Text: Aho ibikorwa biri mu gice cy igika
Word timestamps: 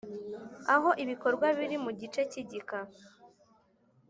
Aho 0.75 0.89
ibikorwa 1.03 1.47
biri 1.57 1.77
mu 1.83 1.91
gice 1.99 2.21
cy 2.31 2.37
igika 2.41 2.77